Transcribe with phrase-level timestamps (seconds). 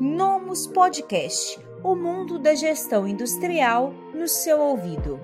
[0.00, 5.18] Nomus Podcast o mundo da gestão industrial no seu ouvido.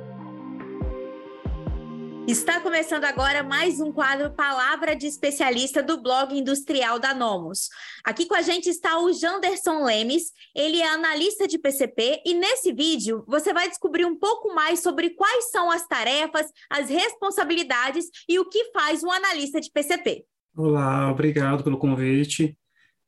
[2.26, 7.68] Está começando agora mais um quadro Palavra de Especialista do blog industrial da Nomos.
[8.02, 12.72] Aqui com a gente está o Janderson Lemes, ele é analista de PCP e nesse
[12.72, 18.40] vídeo você vai descobrir um pouco mais sobre quais são as tarefas, as responsabilidades e
[18.40, 20.24] o que faz um analista de PCP.
[20.56, 22.58] Olá, obrigado pelo convite.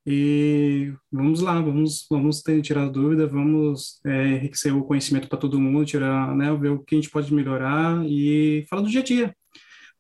[0.07, 5.59] E vamos lá, vamos, vamos ter, tirar dúvida, vamos é, enriquecer o conhecimento para todo
[5.59, 9.05] mundo, tirar, né, ver o que a gente pode melhorar e falar do dia a
[9.05, 9.37] dia,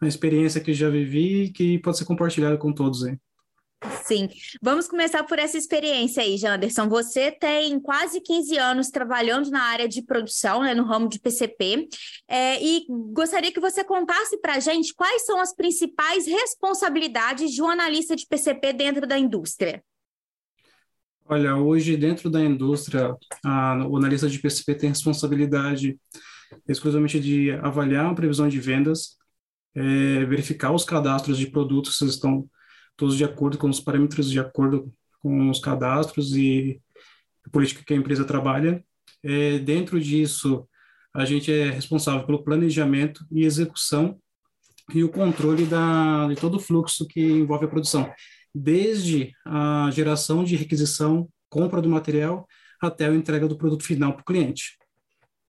[0.01, 3.19] a experiência que já vivi que pode ser compartilhada com todos aí.
[4.05, 4.29] Sim,
[4.63, 6.88] vamos começar por essa experiência aí, Janderson.
[6.88, 11.88] Você tem quase 15 anos trabalhando na área de produção, né, no ramo de PCP,
[12.29, 17.61] é, e gostaria que você contasse para a gente quais são as principais responsabilidades de
[17.61, 19.83] um analista de PCP dentro da indústria.
[21.29, 25.99] Olha, hoje dentro da indústria, a, o analista de PCP tem responsabilidade
[26.69, 29.16] exclusivamente de avaliar a previsão de vendas,
[29.74, 32.49] é, verificar os cadastros de produtos se estão
[32.97, 36.80] todos de acordo com os parâmetros, de acordo com os cadastros e
[37.45, 38.85] a política que a empresa trabalha.
[39.21, 40.65] É, dentro disso,
[41.13, 44.16] a gente é responsável pelo planejamento e execução
[44.95, 48.09] e o controle da, de todo o fluxo que envolve a produção
[48.57, 52.46] desde a geração de requisição, compra do material,
[52.80, 54.79] até a entrega do produto final para o cliente.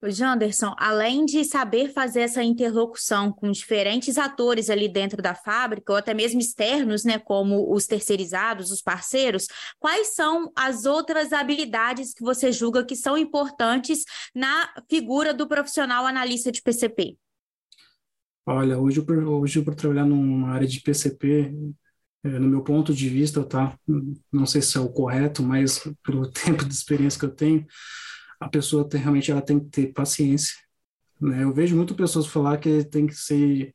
[0.04, 5.98] Janderson, além de saber fazer essa interlocução com diferentes atores ali dentro da fábrica, ou
[5.98, 9.48] até mesmo externos, né, como os terceirizados, os parceiros,
[9.80, 14.04] quais são as outras habilidades que você julga que são importantes
[14.36, 17.18] na figura do profissional analista de PCP?
[18.46, 21.54] Olha, hoje, hoje por trabalhar numa área de PCP,
[22.28, 23.78] no meu ponto de vista, tá?
[24.32, 27.66] Não sei se é o correto, mas pelo tempo de experiência que eu tenho,
[28.40, 30.56] a pessoa tem, realmente ela tem que ter paciência.
[31.20, 31.44] Né?
[31.44, 33.74] Eu vejo muito pessoas falar que tem que ser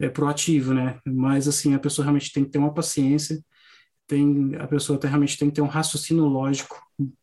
[0.00, 0.98] é, proativo, né?
[1.06, 3.42] Mas assim a pessoa realmente tem que ter uma paciência,
[4.06, 6.80] tem a pessoa tem, realmente tem que ter um raciocínio lógico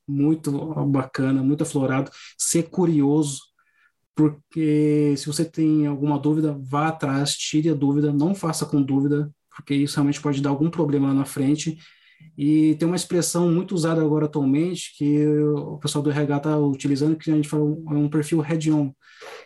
[0.07, 0.51] muito
[0.85, 3.39] bacana, muito aflorado, ser curioso,
[4.15, 9.31] porque se você tem alguma dúvida, vá atrás, tire a dúvida, não faça com dúvida,
[9.55, 11.77] porque isso realmente pode dar algum problema lá na frente.
[12.37, 17.15] E tem uma expressão muito usada agora atualmente, que o pessoal do RH está utilizando,
[17.15, 18.93] que a gente fala é um perfil head-on,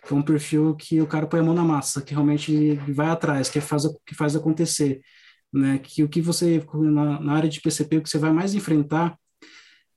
[0.06, 3.08] que é um perfil que o cara põe a mão na massa, que realmente vai
[3.08, 5.00] atrás, que faz, que faz acontecer.
[5.52, 5.78] Né?
[5.78, 9.18] Que o que você, na, na área de PCP, o que você vai mais enfrentar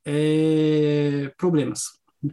[0.06, 1.84] é problemas,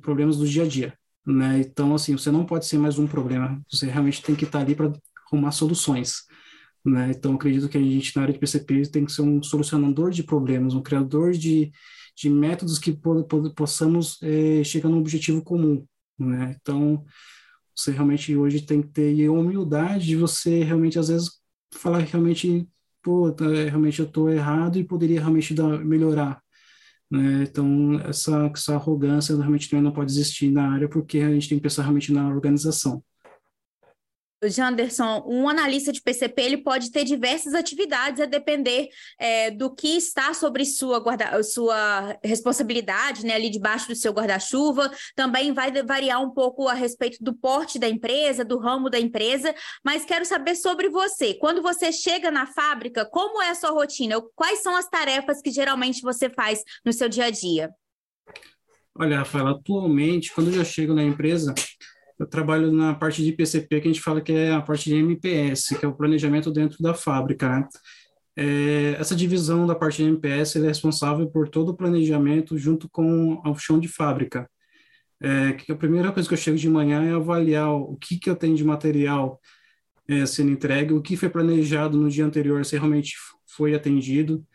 [0.01, 0.95] problemas do dia a dia.
[1.27, 1.61] Né?
[1.61, 4.75] Então, assim, você não pode ser mais um problema, você realmente tem que estar ali
[4.75, 4.93] para
[5.27, 6.23] arrumar soluções.
[6.87, 7.11] Né?
[7.11, 10.23] Então, acredito que a gente, na área de PCP, tem que ser um solucionador de
[10.23, 11.73] problemas, um criador de,
[12.17, 15.85] de métodos que po po possamos é, chegar num objetivo comum.
[16.17, 16.57] Né?
[16.61, 17.05] Então,
[17.75, 21.31] você realmente hoje tem que ter a humildade de você realmente, às vezes,
[21.75, 22.69] falar realmente,
[23.03, 26.41] pô, tá, realmente eu estou errado e poderia realmente dar, melhorar.
[27.11, 27.43] Né?
[27.51, 31.59] Então, essa, essa arrogância realmente também não pode existir na área, porque a gente tem
[31.59, 33.03] que pensar realmente na organização.
[34.49, 39.97] Janderson, um analista de PCP ele pode ter diversas atividades a depender é, do que
[39.97, 44.91] está sobre sua, guarda, sua responsabilidade, né, ali debaixo do seu guarda-chuva.
[45.15, 49.55] Também vai variar um pouco a respeito do porte da empresa, do ramo da empresa,
[49.85, 51.35] mas quero saber sobre você.
[51.35, 54.21] Quando você chega na fábrica, como é a sua rotina?
[54.35, 57.71] Quais são as tarefas que geralmente você faz no seu dia a dia?
[58.99, 61.55] Olha, Rafaela, atualmente, quando eu chego na empresa,
[62.19, 64.97] eu trabalho na parte de PCP, que a gente fala que é a parte de
[64.97, 67.49] MPS, que é o planejamento dentro da fábrica.
[67.49, 67.69] Né?
[68.37, 73.41] É, essa divisão da parte de MPS é responsável por todo o planejamento junto com
[73.45, 74.49] o chão de fábrica.
[75.21, 78.29] É, que a primeira coisa que eu chego de manhã é avaliar o que, que
[78.29, 79.41] eu tenho de material
[80.09, 83.15] é, sendo entregue, o que foi planejado no dia anterior, se realmente
[83.47, 84.47] foi atendido,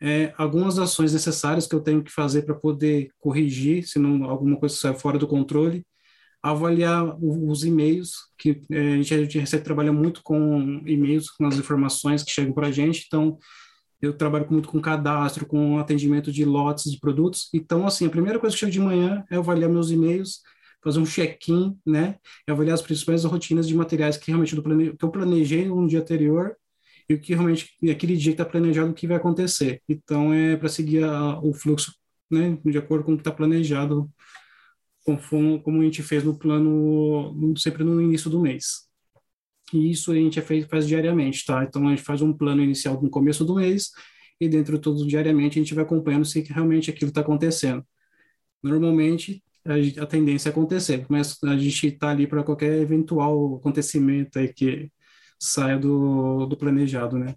[0.00, 4.56] é, algumas ações necessárias que eu tenho que fazer para poder corrigir, se não alguma
[4.58, 5.84] coisa sai fora do controle,
[6.50, 12.22] avaliar os e-mails, que é, a gente, recebe, trabalha muito com e-mails, com as informações
[12.22, 13.36] que chegam para a gente, então
[14.00, 18.38] eu trabalho muito com cadastro, com atendimento de lotes de produtos, então assim, a primeira
[18.38, 20.40] coisa que chega de manhã é avaliar meus e-mails,
[20.84, 22.16] fazer um check-in, né,
[22.46, 26.54] e avaliar as principais rotinas de materiais que realmente eu planejei no dia anterior
[27.08, 29.80] e o que realmente, aquele dia que está planejado, o que vai acontecer.
[29.88, 31.92] Então, é para seguir a, o fluxo,
[32.30, 34.08] né, de acordo com o que está planejado
[35.06, 38.86] conforme, como a gente fez no plano, sempre no início do mês.
[39.72, 41.64] E isso a gente faz, faz diariamente, tá?
[41.64, 43.90] Então a gente faz um plano inicial no começo do mês
[44.40, 47.84] e dentro de tudo diariamente a gente vai acompanhando se realmente aquilo está acontecendo.
[48.62, 54.38] Normalmente a, a, tendência é acontecer, mas a gente está ali para qualquer eventual acontecimento
[54.38, 54.90] aí que
[55.38, 57.34] saia do, do planejado, né?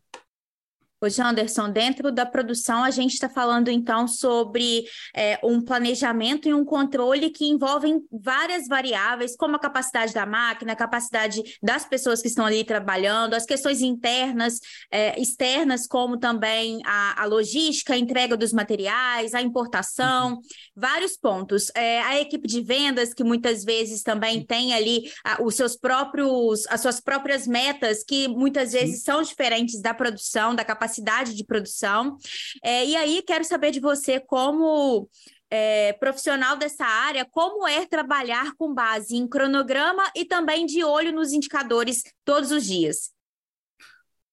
[1.01, 4.84] Hoje, Anderson, dentro da produção, a gente está falando então sobre
[5.16, 10.74] é, um planejamento e um controle que envolvem várias variáveis, como a capacidade da máquina,
[10.74, 14.60] a capacidade das pessoas que estão ali trabalhando, as questões internas,
[14.92, 20.42] é, externas, como também a, a, logística, a entrega dos materiais, a importação, uhum.
[20.75, 21.72] vários pontos.
[21.75, 26.68] É, a equipe de vendas, que muitas vezes também tem ali a, os seus próprios,
[26.68, 31.45] as suas próprias metas, que muitas vezes são diferentes da produção, da capacidade capacidade de
[31.45, 32.18] produção.
[32.63, 35.07] É, e aí, quero saber de você, como
[35.50, 41.12] é, profissional dessa área, como é trabalhar com base em cronograma e também de olho
[41.12, 43.12] nos indicadores todos os dias?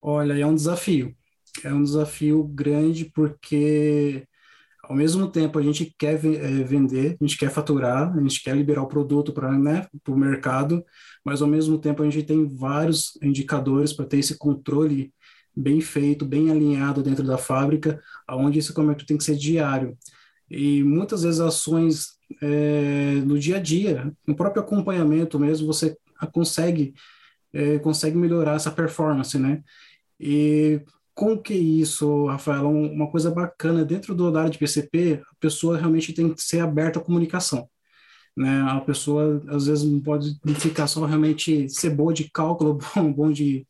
[0.00, 1.14] Olha, é um desafio.
[1.64, 4.26] É um desafio grande porque
[4.84, 8.54] ao mesmo tempo a gente quer é, vender, a gente quer faturar, a gente quer
[8.54, 10.84] liberar o produto para né, o mercado,
[11.24, 15.12] mas ao mesmo tempo a gente tem vários indicadores para ter esse controle
[15.56, 19.96] bem feito, bem alinhado dentro da fábrica, aonde esse comércio tem que ser diário.
[20.50, 25.96] E muitas vezes ações é, no dia a dia, no próprio acompanhamento mesmo, você
[26.32, 26.94] consegue
[27.52, 29.62] é, consegue melhorar essa performance, né?
[30.20, 30.80] E
[31.14, 36.12] com que isso, Rafael, uma coisa bacana dentro do área de PCP, a pessoa realmente
[36.12, 37.68] tem que ser aberta à comunicação.
[38.36, 38.60] Né?
[38.68, 43.32] A pessoa às vezes não pode ficar só realmente ser boa de cálculo, bom, bom
[43.32, 43.66] de,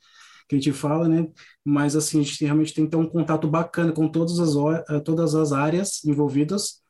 [0.48, 1.26] que a gente fala, né?
[1.64, 4.54] Mas assim, a gente realmente tem que ter um contato bacana com todas as,
[4.90, 6.80] eh, todas as áreas envolvidas.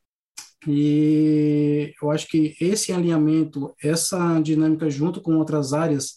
[0.67, 6.17] E eu acho que esse alinhamento, essa dinâmica junto com outras áreas,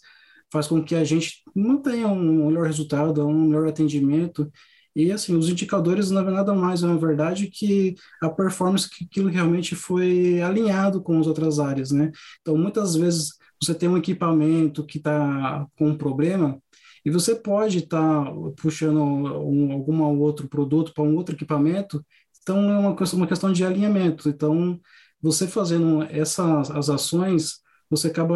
[0.51, 4.51] faz com que a gente mantenha um melhor resultado, um melhor atendimento.
[4.95, 9.29] E assim, os indicadores não é nada mais, na verdade, que a performance que aquilo
[9.29, 12.11] realmente foi alinhado com as outras áreas, né?
[12.41, 16.59] Então, muitas vezes você tem um equipamento que está com um problema,
[17.05, 18.31] e você pode estar tá
[18.61, 22.03] puxando um, algum outro produto para um outro equipamento,
[22.41, 24.29] então é uma, uma questão de alinhamento.
[24.29, 24.79] Então,
[25.21, 27.59] você fazendo essas as ações,
[27.89, 28.35] você acaba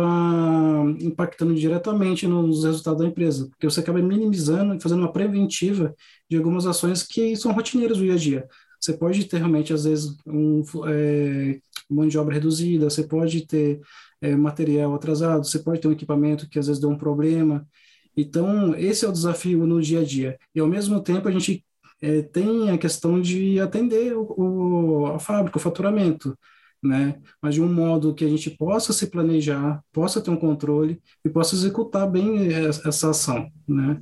[0.99, 5.95] impactando diretamente nos resultados da empresa, porque você acaba minimizando e fazendo uma preventiva
[6.29, 8.47] de algumas ações que são rotineiras do dia a dia.
[8.79, 11.59] Você pode ter realmente, às vezes, um, é,
[11.89, 13.79] mão de obra reduzida, você pode ter
[14.21, 17.65] é, material atrasado, você pode ter um equipamento que às vezes deu um problema,
[18.15, 20.37] então, esse é o desafio no dia a dia.
[20.53, 21.65] E, ao mesmo tempo, a gente
[22.01, 26.37] é, tem a questão de atender o, o, a fábrica, o faturamento,
[26.81, 27.21] né?
[27.41, 31.29] Mas de um modo que a gente possa se planejar, possa ter um controle e
[31.29, 34.01] possa executar bem essa ação, né?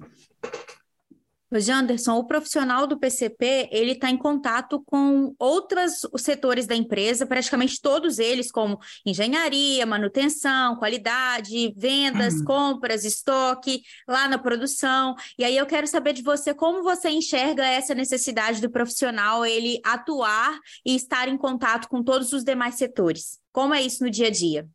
[1.60, 7.82] Janderson, o profissional do PCP, ele está em contato com outros setores da empresa, praticamente
[7.82, 12.46] todos eles, como engenharia, manutenção, qualidade, vendas, uhum.
[12.46, 15.16] compras, estoque, lá na produção.
[15.38, 19.80] E aí eu quero saber de você como você enxerga essa necessidade do profissional, ele
[19.84, 23.40] atuar e estar em contato com todos os demais setores.
[23.52, 24.68] Como é isso no dia a dia?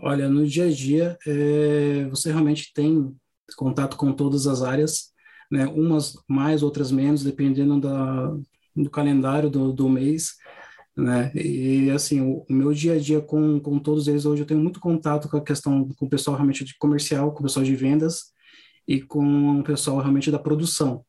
[0.00, 3.14] Olha, no dia a dia, é, você realmente tem
[3.56, 5.12] contato com todas as áreas,
[5.50, 5.66] né?
[5.66, 8.36] Umas mais, outras menos, dependendo da,
[8.76, 10.34] do calendário do, do mês,
[10.96, 11.30] né?
[11.34, 14.60] E assim, o, o, meu dia a dia com, com todos eles hoje eu tenho
[14.60, 17.76] muito contato com a questão com o pessoal realmente de comercial, com o pessoal de
[17.76, 18.32] vendas
[18.86, 21.04] e com o pessoal realmente da produção,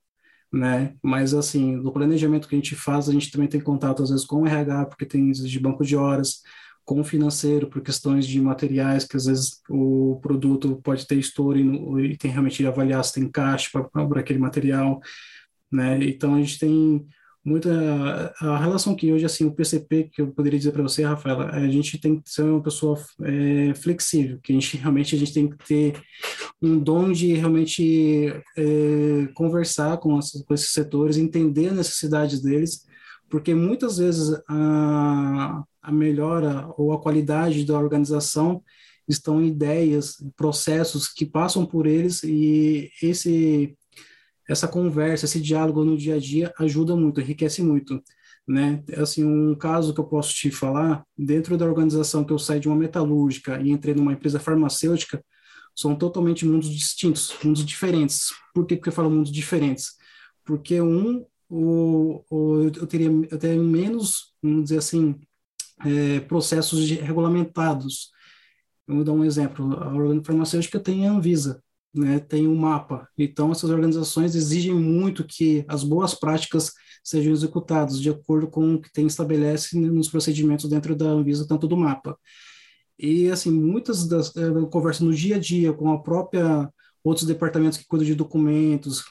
[0.53, 0.95] né?
[1.01, 4.25] Mas assim, do planejamento que a gente faz, a gente também tem contato às vezes
[4.25, 6.41] com o RH, porque tem de banco de horas,
[6.89, 12.13] com financeiro por questões de materiais, que às vezes o produto pode ter estouro e,
[12.13, 14.99] e tem realmente avaliar se tem caixa para aquele material,
[15.71, 15.99] né?
[16.03, 17.05] Então a gente tem
[17.45, 21.51] muita a relação que hoje assim o PCP que eu poderia dizer para você, Rafaela,
[21.51, 25.33] a gente tem que ser uma pessoa é, flexível, que a gente realmente a gente
[25.33, 26.01] tem que ter
[26.59, 32.88] um dom de realmente é, conversar com, essas, com esses setores, entender as necessidades deles,
[33.29, 38.63] porque muitas vezes a a melhora ou a qualidade da organização
[39.07, 43.75] estão em ideias, processos que passam por eles e esse
[44.47, 48.01] essa conversa, esse diálogo no dia a dia ajuda muito, enriquece muito,
[48.47, 48.83] né?
[48.97, 52.67] Assim, um caso que eu posso te falar, dentro da organização que eu saí de
[52.67, 55.23] uma metalúrgica e entrei numa empresa farmacêutica,
[55.75, 58.29] são totalmente mundos distintos, mundos diferentes.
[58.51, 59.91] Por que, que eu falo mundos diferentes?
[60.43, 65.19] Porque um, o, o, eu, teria, eu teria menos, vamos dizer assim,
[65.85, 68.11] é, processos regulamentados.
[68.87, 69.73] Vamos dar um exemplo.
[69.73, 71.61] A farmacêutica tem a Anvisa,
[71.93, 73.07] né, tem um mapa.
[73.17, 76.71] Então, essas organizações exigem muito que as boas práticas
[77.03, 81.67] sejam executadas de acordo com o que tem estabelece nos procedimentos dentro da Anvisa, tanto
[81.67, 82.17] do mapa.
[82.97, 86.69] E, assim, muitas das eh, conversas no dia a dia com a própria
[87.03, 89.03] outros departamentos que cuidam de documentos,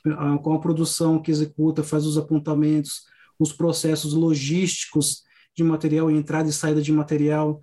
[0.43, 3.05] com a produção que executa, faz os apontamentos,
[3.39, 5.23] os processos logísticos
[5.57, 7.61] de material, entrada e saída de material,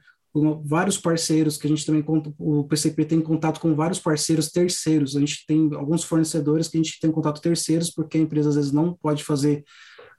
[0.65, 2.03] vários parceiros que a gente também
[2.37, 5.15] o PCP tem contato com vários parceiros terceiros.
[5.15, 8.55] A gente tem alguns fornecedores que a gente tem contato terceiros porque a empresa às
[8.55, 9.63] vezes não pode fazer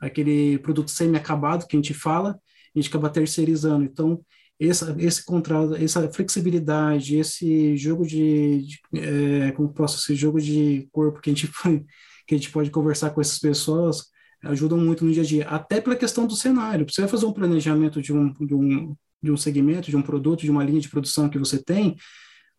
[0.00, 3.84] aquele produto semi-acabado que a gente fala, a gente acaba terceirizando.
[3.84, 4.20] Então,
[4.58, 10.88] esse, esse contrato, essa flexibilidade, esse jogo de, de é, como posso esse jogo de
[10.92, 11.50] corpo que a gente
[12.26, 14.06] que a gente pode conversar com essas pessoas
[14.42, 16.86] ajudam muito no dia a dia, até pela questão do cenário.
[16.88, 20.42] Você vai fazer um planejamento de um, de um de um segmento, de um produto,
[20.42, 21.96] de uma linha de produção que você tem,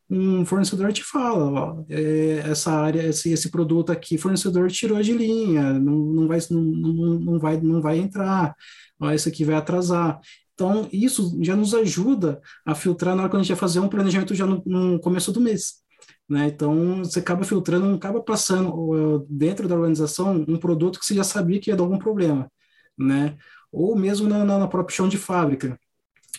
[0.09, 5.11] um fornecedor te fala, ó, é, essa área, esse, esse produto aqui, fornecedor tirou de
[5.11, 8.55] linha, não, não, vai, não, não, vai, não vai entrar,
[8.99, 10.19] ó, esse aqui vai atrasar.
[10.57, 13.87] Então, isso já nos ajuda a filtrar na hora que a gente vai fazer um
[13.87, 15.83] planejamento já no, no começo do mês.
[16.27, 16.47] Né?
[16.47, 21.59] Então, você acaba filtrando, acaba passando dentro da organização um produto que você já sabia
[21.59, 22.51] que ia dar algum problema,
[22.97, 23.37] né?
[23.71, 25.79] Ou mesmo na, na própria chão de fábrica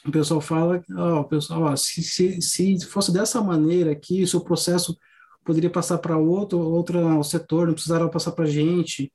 [0.07, 4.97] o pessoal fala, ó, pessoal, se, se, se fosse dessa maneira aqui, se o processo
[5.45, 9.13] poderia passar para outro, outro setor, não precisaria passar para a gente.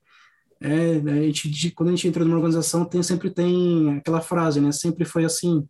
[0.61, 4.71] É, a gente, quando a gente entra numa organização, tem, sempre tem aquela frase, né?
[4.71, 5.67] Sempre foi assim,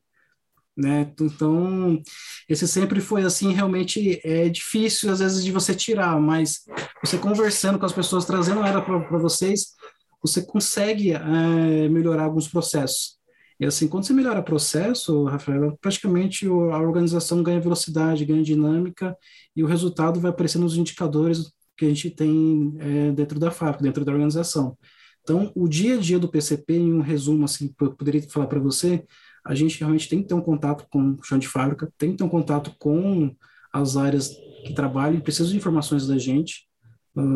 [0.75, 1.11] né?
[1.19, 2.01] Então,
[2.49, 6.63] esse sempre foi assim, realmente é difícil às vezes de você tirar, mas
[7.03, 9.73] você conversando com as pessoas, trazendo ela para vocês,
[10.21, 13.17] você consegue é, melhorar alguns processos.
[13.59, 19.15] E assim, quando você melhora o processo, Rafael, praticamente a organização ganha velocidade, ganha dinâmica
[19.55, 23.83] e o resultado vai aparecer nos indicadores que a gente tem é, dentro da fábrica,
[23.83, 24.77] dentro da organização.
[25.21, 28.59] Então, o dia a dia do PCP, em um resumo, assim, eu poderia falar para
[28.59, 29.05] você,
[29.45, 32.17] a gente realmente tem que ter um contato com o chão de fábrica, tem que
[32.17, 33.33] ter um contato com
[33.71, 34.29] as áreas
[34.65, 36.67] que trabalham, precisam de informações da gente,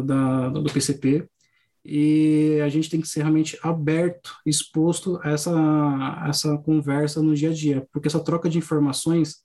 [0.06, 1.28] da, do PCP,
[1.84, 7.34] e a gente tem que ser realmente aberto, exposto a essa, a essa conversa no
[7.34, 9.38] dia a dia, porque essa troca de informações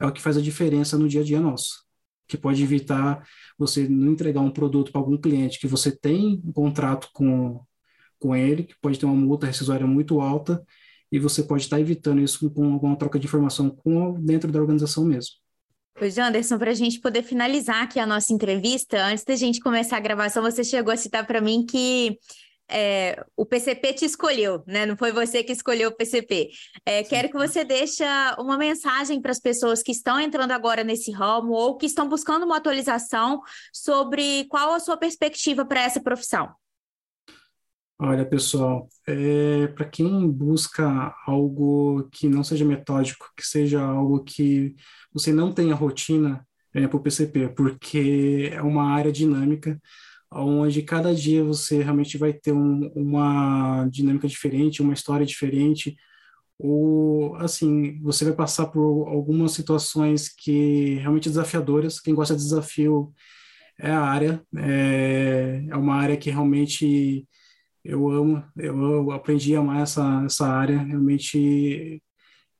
[0.00, 1.84] é o que faz a diferença no dia a dia nosso,
[2.32, 3.22] que pode evitar
[3.58, 7.60] você não entregar um produto para algum cliente que você tem um contrato com,
[8.18, 10.64] com ele, que pode ter uma multa rescisória muito alta,
[11.10, 15.04] e você pode estar evitando isso com alguma troca de informação com, dentro da organização
[15.04, 15.32] mesmo.
[15.94, 19.98] Pois, Anderson, para a gente poder finalizar aqui a nossa entrevista, antes da gente começar
[19.98, 22.16] a gravação, você chegou a citar para mim que
[22.72, 24.86] é, o PCP te escolheu, né?
[24.86, 26.48] Não foi você que escolheu o PCP.
[26.86, 28.02] É, quero que você deixe
[28.38, 32.44] uma mensagem para as pessoas que estão entrando agora nesse ramo ou que estão buscando
[32.44, 33.40] uma atualização
[33.72, 36.50] sobre qual a sua perspectiva para essa profissão.
[38.04, 44.74] Olha, pessoal, é, para quem busca algo que não seja metódico, que seja algo que
[45.12, 49.80] você não tenha rotina é, para o PCP, porque é uma área dinâmica,
[50.34, 55.96] onde cada dia você realmente vai ter um, uma dinâmica diferente, uma história diferente,
[56.58, 62.00] ou assim, você vai passar por algumas situações que realmente desafiadoras.
[62.00, 63.12] Quem gosta de desafio
[63.78, 67.26] é a área, é, é uma área que realmente
[67.84, 72.02] eu amo, eu aprendi a amar essa, essa área, realmente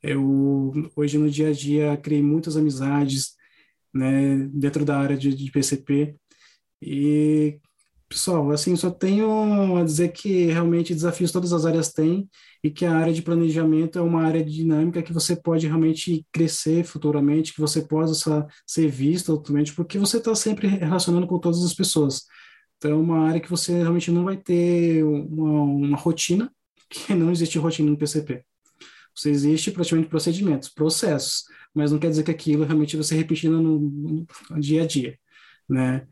[0.02, 3.36] eu hoje no dia a dia criei muitas amizades,
[3.94, 6.16] né, dentro da área de, de PCP
[6.82, 7.60] e
[8.12, 12.28] pessoal, assim, só tenho a dizer que realmente desafios todas as áreas têm
[12.62, 16.84] e que a área de planejamento é uma área dinâmica que você pode realmente crescer
[16.84, 21.72] futuramente, que você possa ser visto atualmente, porque você está sempre relacionando com todas as
[21.72, 22.26] pessoas.
[22.76, 26.52] Então, é uma área que você realmente não vai ter uma, uma rotina,
[26.90, 28.44] que não existe rotina no PCP.
[29.14, 33.60] Você existe praticamente procedimentos, processos, mas não quer dizer que aquilo realmente vai ser repetido
[33.60, 33.78] no,
[34.50, 35.18] no dia a dia,
[35.68, 36.06] né?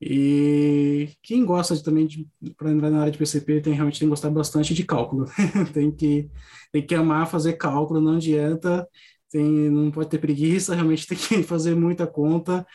[0.00, 2.08] E quem gosta de, também
[2.56, 5.26] para entrar na área de PCP tem realmente tem que gostar bastante de cálculo.
[5.74, 6.30] tem que
[6.72, 8.86] tem que amar fazer cálculo, não adianta,
[9.30, 12.66] tem, não pode ter preguiça, realmente tem que fazer muita conta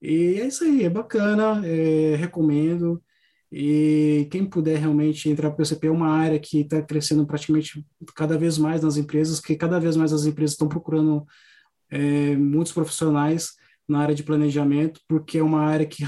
[0.00, 3.02] e é isso aí, é bacana, é, recomendo.
[3.50, 7.84] E quem puder realmente entrar para o PCP é uma área que está crescendo praticamente
[8.14, 11.26] cada vez mais nas empresas, que cada vez mais as empresas estão procurando
[11.90, 13.52] é, muitos profissionais
[13.88, 16.04] na área de planejamento, porque é uma área que,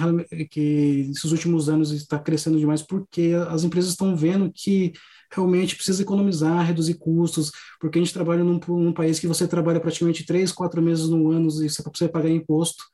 [0.51, 4.93] que nesses últimos anos está crescendo demais, porque as empresas estão vendo que
[5.33, 9.81] realmente precisa economizar, reduzir custos, porque a gente trabalha num, num país que você trabalha
[9.81, 12.85] praticamente três, quatro meses no ano e você precisa pagar imposto,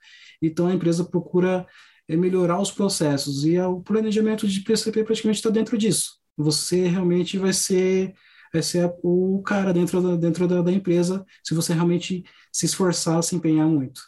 [0.41, 1.67] então a empresa procura
[2.09, 3.45] é melhorar os processos.
[3.45, 6.19] E o planejamento de PCP praticamente está dentro disso.
[6.37, 8.15] Você realmente vai ser
[8.53, 13.23] vai ser o cara dentro da, dentro da, da empresa se você realmente se esforçar,
[13.23, 14.01] se empenhar muito.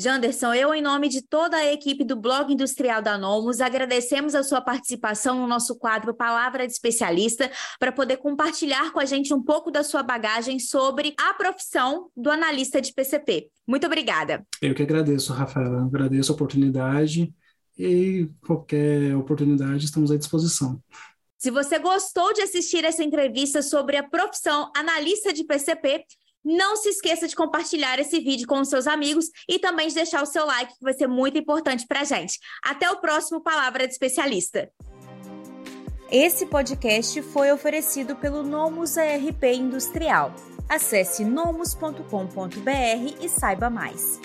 [0.00, 4.42] Janderson, eu, em nome de toda a equipe do Blog Industrial da Nomos, agradecemos a
[4.42, 9.42] sua participação no nosso quadro Palavra de Especialista, para poder compartilhar com a gente um
[9.42, 13.50] pouco da sua bagagem sobre a profissão do analista de PCP.
[13.68, 14.42] Muito obrigada.
[14.62, 15.82] Eu que agradeço, Rafaela.
[15.82, 17.30] Agradeço a oportunidade
[17.78, 20.82] e qualquer oportunidade estamos à disposição.
[21.36, 26.04] Se você gostou de assistir essa entrevista sobre a profissão analista de PCP,
[26.44, 30.22] não se esqueça de compartilhar esse vídeo com os seus amigos e também de deixar
[30.22, 32.38] o seu like, que vai ser muito importante para a gente.
[32.64, 34.70] Até o próximo Palavra de Especialista.
[36.10, 40.34] Esse podcast foi oferecido pelo Nomus ARP Industrial.
[40.68, 42.02] Acesse nomus.com.br
[43.20, 44.18] e saiba mais.